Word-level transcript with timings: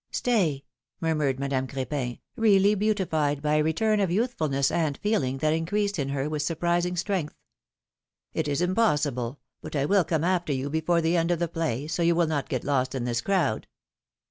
^^Stay,^^ 0.11 0.63
murmured 0.99 1.39
Madame 1.39 1.67
Cr^pin, 1.67 2.19
really 2.35 2.73
beautified 2.73 3.39
by 3.39 3.57
a 3.57 3.63
return 3.63 3.99
of 3.99 4.09
youthfulness 4.09 4.71
and 4.71 4.97
feeling, 4.97 5.37
that 5.37 5.53
increased 5.53 5.99
in 5.99 6.09
her 6.09 6.27
with 6.27 6.41
surprising 6.41 6.95
strength. 6.97 7.35
^Mt 8.35 8.47
is 8.47 8.61
impossible; 8.63 9.37
but 9.61 9.75
I 9.75 9.85
will 9.85 10.03
come 10.03 10.23
after 10.23 10.53
you 10.53 10.71
before 10.71 11.01
the 11.01 11.15
end 11.17 11.29
of 11.29 11.37
the 11.37 11.47
play, 11.47 11.85
so 11.87 12.01
you 12.01 12.15
will 12.15 12.25
not 12.25 12.49
get 12.49 12.63
lost 12.63 12.95
in 12.95 13.03
this 13.03 13.21
crowd. 13.21 13.67